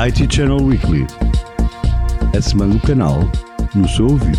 [0.00, 1.04] IT Channel Weekly.
[2.32, 3.18] A semana do canal
[3.74, 4.38] no seu ouvido.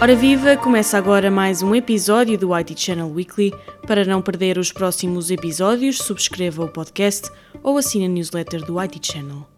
[0.00, 3.52] Ora viva, começa agora mais um episódio do IT Channel Weekly.
[3.88, 7.28] Para não perder os próximos episódios, subscreva o podcast
[7.60, 9.53] ou assine a newsletter do IT Channel.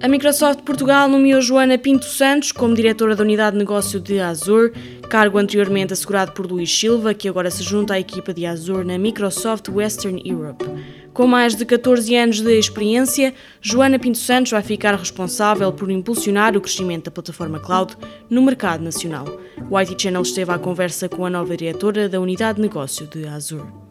[0.00, 4.72] A Microsoft Portugal nomeou Joana Pinto Santos como diretora da unidade de negócio de Azure,
[5.10, 8.96] cargo anteriormente assegurado por Luís Silva, que agora se junta à equipa de Azure na
[8.96, 10.64] Microsoft Western Europe.
[11.12, 16.56] Com mais de 14 anos de experiência, Joana Pinto Santos vai ficar responsável por impulsionar
[16.56, 17.96] o crescimento da plataforma cloud
[18.30, 19.26] no mercado nacional.
[19.68, 23.26] O IT Channel esteve à conversa com a nova diretora da unidade de negócio de
[23.26, 23.87] Azure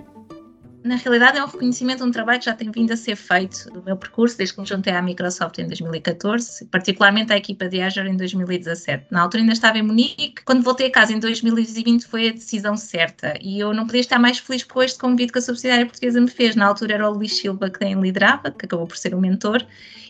[0.87, 3.69] na realidade é um reconhecimento de um trabalho que já tem vindo a ser feito
[3.73, 7.81] no meu percurso desde que me juntei à Microsoft em 2014, particularmente à equipa de
[7.81, 9.05] Azure em 2017.
[9.11, 12.77] Na altura ainda estava em Munique, quando voltei a casa em 2020 foi a decisão
[12.77, 16.21] certa e eu não podia estar mais feliz com este convite que a subsidiária portuguesa
[16.21, 16.55] me fez.
[16.55, 19.65] Na altura era o Luís Silva que quem liderava, que acabou por ser o mentor,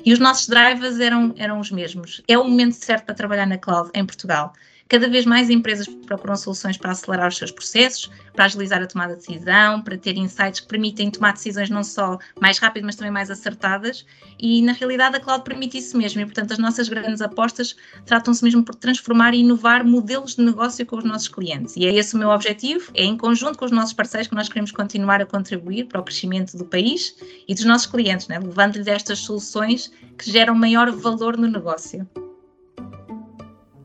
[0.05, 2.21] e os nossos drivers eram, eram os mesmos.
[2.27, 4.53] É o momento certo para trabalhar na cloud em Portugal.
[4.89, 9.15] Cada vez mais empresas procuram soluções para acelerar os seus processos, para agilizar a tomada
[9.15, 13.11] de decisão, para ter insights que permitem tomar decisões não só mais rápidas, mas também
[13.11, 14.05] mais acertadas.
[14.39, 16.21] E na realidade a cloud permite isso mesmo.
[16.21, 20.85] E portanto as nossas grandes apostas tratam-se mesmo por transformar e inovar modelos de negócio
[20.85, 21.75] com os nossos clientes.
[21.75, 22.89] E é esse o meu objetivo.
[22.93, 26.03] É em conjunto com os nossos parceiros que nós queremos continuar a contribuir para o
[26.03, 27.15] crescimento do país
[27.47, 28.39] e dos nossos clientes, né?
[28.39, 32.07] levando-lhes estas soluções que geram maior valor no negócio.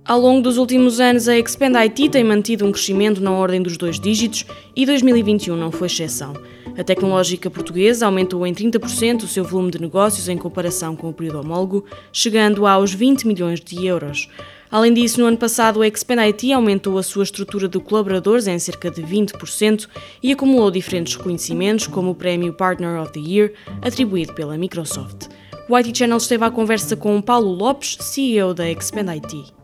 [0.04, 3.76] Ao longo dos últimos anos, a Expand IT tem mantido um crescimento na ordem dos
[3.76, 4.44] dois dígitos
[4.74, 6.34] e 2021 não foi exceção.
[6.76, 11.12] A tecnológica portuguesa aumentou em 30% o seu volume de negócios em comparação com o
[11.12, 14.28] período homólogo, chegando aos 20 milhões de euros.
[14.72, 18.58] Além disso, no ano passado, a Expand IT aumentou a sua estrutura de colaboradores em
[18.58, 19.86] cerca de 20%
[20.20, 25.28] e acumulou diferentes reconhecimentos, como o prémio Partner of the Year, atribuído pela Microsoft.
[25.68, 29.61] O IT Channel esteve à conversa com Paulo Lopes, CEO da Expand IT.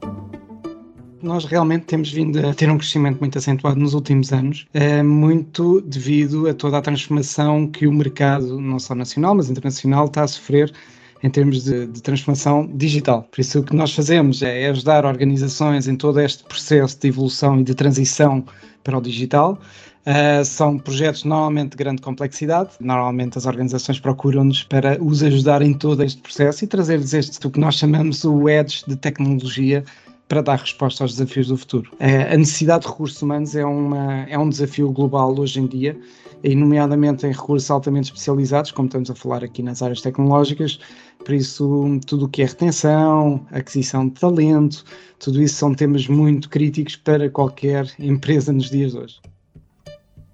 [1.20, 5.80] Nós realmente temos vindo a ter um crescimento muito acentuado nos últimos anos, é muito
[5.80, 10.28] devido a toda a transformação que o mercado, não só nacional, mas internacional, está a
[10.28, 10.72] sofrer
[11.20, 13.24] em termos de, de, transformação digital.
[13.24, 17.58] Por isso, o que nós fazemos é ajudar organizações em todo este processo de evolução
[17.58, 18.44] e de transição
[18.84, 19.58] para o digital.
[20.06, 22.70] Uh, são projetos normalmente de grande complexidade.
[22.80, 27.50] Normalmente as organizações procuram-nos para os ajudar em todo este processo e trazer-lhes este, o
[27.50, 29.84] que nós chamamos o edge de tecnologia
[30.28, 31.90] para dar resposta aos desafios do futuro.
[31.98, 35.98] A necessidade de recursos humanos é, uma, é um desafio global hoje em dia,
[36.42, 40.78] e nomeadamente em recursos altamente especializados, como estamos a falar aqui nas áreas tecnológicas,
[41.24, 44.84] por isso tudo o que é retenção, aquisição de talento,
[45.18, 49.20] tudo isso são temas muito críticos para qualquer empresa nos dias de hoje.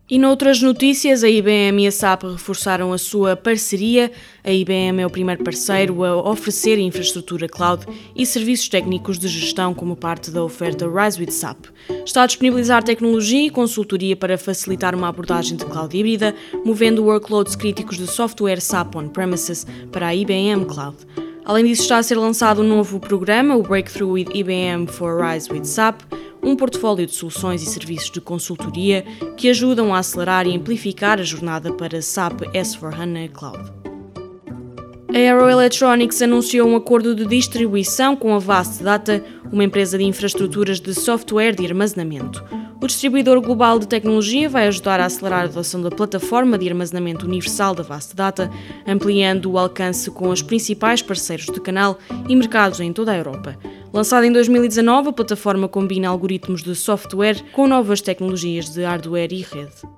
[0.06, 4.12] E noutras notícias, a IBM e a SAP reforçaram a sua parceria.
[4.44, 9.72] A IBM é o primeiro parceiro a oferecer infraestrutura cloud e serviços técnicos de gestão
[9.72, 11.68] como parte da oferta Rise with SAP.
[12.04, 16.34] Está a disponibilizar tecnologia e consultoria para facilitar uma abordagem de cloud híbrida,
[16.66, 20.98] movendo workloads críticos de software SAP on-premises para a IBM Cloud.
[21.44, 25.52] Além disso, está a ser lançado um novo programa, o Breakthrough with IBM for Rise
[25.52, 26.00] with SAP,
[26.42, 29.02] um portfólio de soluções e serviços de consultoria
[29.36, 33.83] que ajudam a acelerar e amplificar a jornada para SAP S4HANA Cloud.
[35.14, 40.02] A Aero Electronics anunciou um acordo de distribuição com a Vast Data, uma empresa de
[40.02, 42.44] infraestruturas de software de armazenamento.
[42.82, 47.26] O distribuidor global de tecnologia vai ajudar a acelerar a adoção da plataforma de armazenamento
[47.26, 48.50] universal da Vast Data,
[48.84, 51.96] ampliando o alcance com os principais parceiros de canal
[52.28, 53.56] e mercados em toda a Europa.
[53.92, 59.42] Lançada em 2019, a plataforma combina algoritmos de software com novas tecnologias de hardware e
[59.42, 59.93] rede.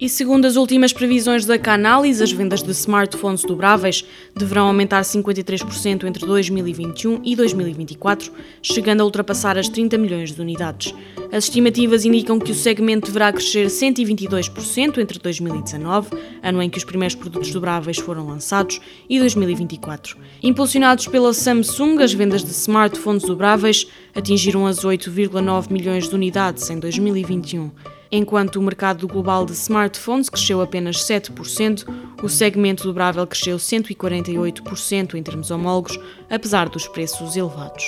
[0.00, 4.02] E segundo as últimas previsões da Canalys, as vendas de smartphones dobráveis
[4.34, 8.32] deverão aumentar 53% entre 2021 e 2024,
[8.62, 10.94] chegando a ultrapassar as 30 milhões de unidades.
[11.30, 16.08] As estimativas indicam que o segmento deverá crescer 122% entre 2019,
[16.42, 20.16] ano em que os primeiros produtos dobráveis foram lançados, e 2024.
[20.42, 26.78] Impulsionados pela Samsung, as vendas de smartphones dobráveis atingiram as 8,9 milhões de unidades em
[26.78, 27.70] 2021.
[28.12, 31.86] Enquanto o mercado global de smartphones cresceu apenas 7%,
[32.22, 35.98] o segmento dobrável cresceu 148% em termos homólogos,
[36.28, 37.84] apesar dos preços elevados.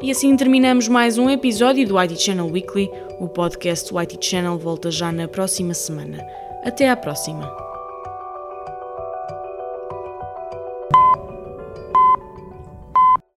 [0.00, 2.90] E assim terminamos mais um episódio do IT Channel Weekly.
[3.20, 6.18] O podcast do IT Channel volta já na próxima semana.
[6.64, 7.71] Até à próxima!